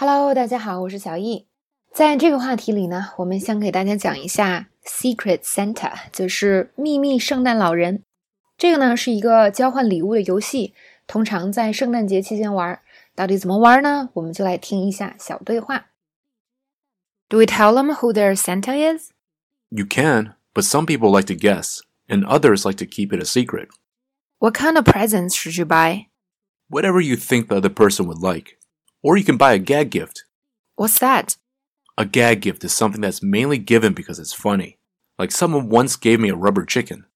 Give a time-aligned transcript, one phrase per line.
[0.00, 1.48] Hello，大家好，我是小易。
[1.92, 8.04] 在这个话题里呢，我们想给大家讲一下 Secret Santa，就是秘密圣诞老人。
[8.56, 10.72] 这个呢是一个交换礼物的游戏，
[11.08, 12.80] 通常在圣诞节期间玩。
[13.16, 14.10] 到底怎么玩呢？
[14.12, 15.86] 我们就来听一下小对话。
[17.28, 19.10] Do we tell them who their Santa is?
[19.70, 23.24] You can, but some people like to guess, and others like to keep it a
[23.24, 23.70] secret.
[24.38, 26.06] What kind of presents should you buy?
[26.70, 28.56] Whatever you think the other person would like.
[29.02, 30.24] Or you can buy a gag gift.
[30.76, 31.36] What's that?
[31.96, 34.78] A gag gift is something that's mainly given because it's funny.
[35.18, 37.06] Like someone once gave me a rubber chicken.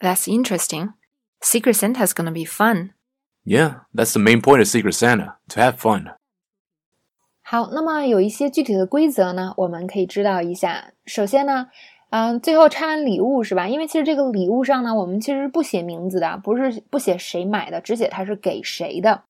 [0.00, 0.94] That's interesting.
[1.42, 2.94] Secret Santa's gonna be fun.
[3.44, 6.14] Yeah, that's the main point of Secret Santa, to have fun.
[7.42, 10.92] 好，那么有一些具体的规则呢，我们可以知道一下。
[11.06, 11.68] 首先呢，
[12.10, 13.66] 嗯，最后拆完礼物是吧？
[13.66, 19.24] 因为其实这个礼物上呢，我们其实不写名字的，不是不写谁买的，只写它是给谁的。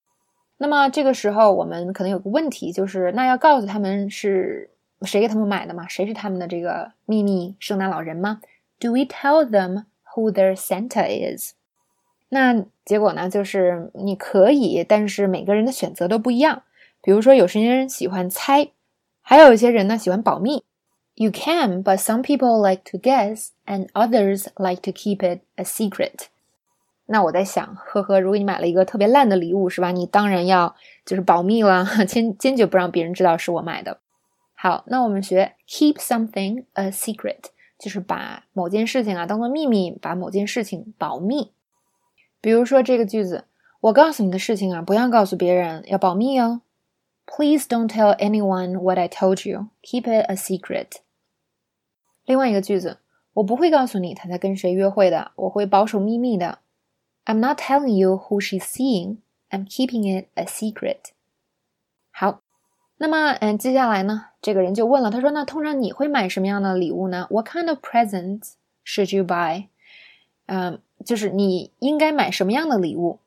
[0.58, 4.70] 那么这个时候，我们可能有个问题，就是那要告诉他们是
[5.02, 5.86] 谁给他们买的吗？
[5.88, 8.40] 谁是他们的这个秘密圣诞老人吗
[8.80, 11.52] ？Do we tell them who their Santa is？
[12.30, 16.62] 那结果呢，就是你可以，但是每个人的选择都不一样。
[17.02, 18.70] 比如说，有些人喜欢猜，
[19.20, 20.64] 还有一些人呢喜欢保密。
[21.14, 26.26] You can, but some people like to guess, and others like to keep it a secret.
[27.06, 29.92] 那我在想，呵呵，如果你买了一个特别烂的礼物，是吧？
[29.92, 34.00] 你当然要就是保密了， 坚坚决不让别人知道是我买的。
[34.54, 37.44] 好，那我们学 keep something a secret，
[37.78, 41.52] 就是把某件事情啊当做秘密，把某件事情保密。
[42.40, 43.44] 比如说这个句子，
[43.80, 46.62] 我告诉你的事情啊，不要告诉别人，要保密哦。
[47.26, 49.68] Please don't tell anyone what I told you.
[49.82, 50.98] Keep it a secret.
[52.24, 52.98] 另外一个句子，
[53.34, 56.58] 我不会告诉你他在跟谁约会的，我会保守秘密的。
[57.26, 59.18] I'm not telling you who she's seeing.
[59.50, 61.10] I'm keeping it a secret.
[62.10, 62.40] 好，
[62.96, 68.52] 那么嗯，接下来呢，这个人就问了，他说：“那通常你会买什么样的礼物呢？What kind of presents
[68.84, 69.66] should you buy？”
[70.46, 73.18] 嗯，就是你应该买什么样的礼物？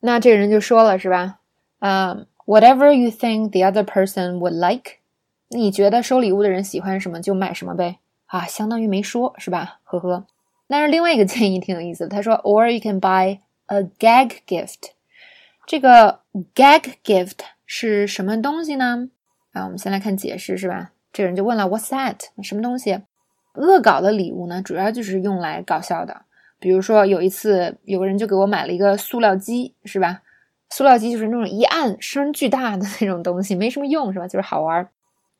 [0.00, 1.40] 那这个人就说了，是吧？
[1.80, 2.26] 嗯。
[2.48, 5.00] Whatever you think the other person would like，
[5.48, 9.80] 你觉得收礼物的人喜欢什么就买什么呗啊，相当于没说是吧？
[9.84, 10.26] 呵呵。
[10.68, 14.90] 但是另外一个建议挺有意思的，他说，or you can buy a gag gift。
[15.66, 16.20] 这个
[16.54, 19.08] gag gift 是什么东西呢？
[19.52, 20.92] 啊，我们先来看解释是吧？
[21.12, 22.16] 这个人就问了，What's that？
[22.42, 23.00] 什么东西？
[23.54, 26.22] 恶搞的礼物呢，主要就是用来搞笑的。
[26.60, 30.22] 比如说有一次，有个人就给我买了一个塑料鸡，是吧？
[30.70, 34.28] 塑料机就是那种一按声巨大的那种东西，没什么用是吧？
[34.28, 34.86] 就是好玩，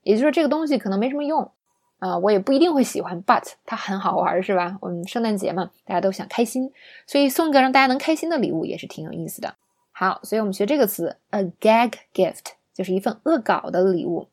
[0.02, 1.50] 也就是说这个东西可能没什么用
[1.98, 4.78] 啊，我也不一定会喜欢，but 它很好玩是吧？
[4.80, 6.72] 我们圣诞节嘛，大家都想开心，
[7.06, 9.54] 所以送个让大家能开心的礼物也是挺有意思的。
[9.90, 14.28] 好，所以我们学这个词，a gag gift 就是一份恶搞的礼物。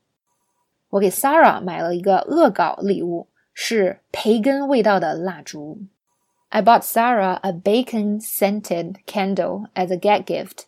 [0.91, 5.79] 我给 Sarah 买了一个恶搞礼物，是培根味道的蜡烛。
[6.49, 10.65] I bought Sarah a bacon-scented candle as a gag gift.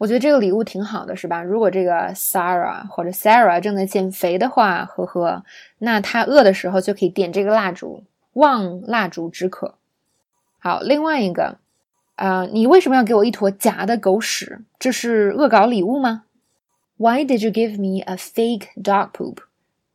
[0.00, 1.42] 我觉得这个礼物挺好的，是吧？
[1.42, 5.44] 如果这个 Sarah 或者 Sarah 正在减肥的话，呵呵，
[5.76, 8.02] 那她饿的时候就可以点这个蜡烛，
[8.32, 9.74] 望蜡烛止渴。
[10.58, 11.58] 好，另外一个，
[12.14, 14.62] 啊，你为什么要给我一坨假的狗屎？
[14.78, 16.24] 这是恶搞礼物吗
[16.96, 19.40] ？Why did you give me a fake dog poop?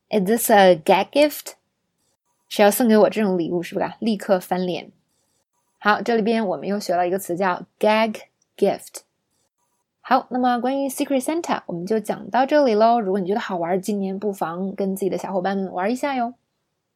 [0.08, 1.54] Is this a gag gift?
[2.48, 3.90] 谁要送给我这种礼物，是不是？
[3.98, 4.92] 立刻翻脸。
[5.80, 8.20] 好，这里边我们又学了一个词叫 gag
[8.56, 9.00] gift。
[10.08, 13.00] 好，那么关于 Secret Santa，我们就讲到这里喽。
[13.00, 16.32] 如果你觉得好玩，今年不妨跟自己的小伙伴们玩一下哟。